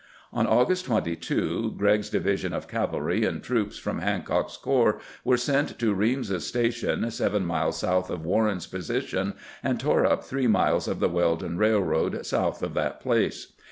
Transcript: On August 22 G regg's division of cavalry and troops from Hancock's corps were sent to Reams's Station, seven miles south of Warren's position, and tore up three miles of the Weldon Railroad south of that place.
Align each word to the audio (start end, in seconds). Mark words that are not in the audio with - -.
On 0.33 0.47
August 0.47 0.85
22 0.85 1.73
G 1.77 1.77
regg's 1.77 2.09
division 2.09 2.53
of 2.53 2.67
cavalry 2.67 3.23
and 3.23 3.43
troops 3.43 3.77
from 3.77 3.99
Hancock's 3.99 4.57
corps 4.57 4.97
were 5.23 5.37
sent 5.37 5.77
to 5.77 5.93
Reams's 5.93 6.47
Station, 6.47 7.11
seven 7.11 7.45
miles 7.45 7.77
south 7.77 8.09
of 8.09 8.25
Warren's 8.25 8.65
position, 8.65 9.35
and 9.61 9.79
tore 9.79 10.03
up 10.07 10.23
three 10.23 10.47
miles 10.47 10.87
of 10.87 11.01
the 11.01 11.07
Weldon 11.09 11.55
Railroad 11.59 12.25
south 12.25 12.63
of 12.63 12.73
that 12.73 12.99
place. 12.99 13.53